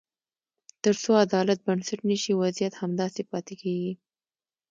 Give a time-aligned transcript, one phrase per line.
[0.83, 3.93] تر څو عدالت بنسټ نه شي، وضعیت همداسې پاتې کېږي.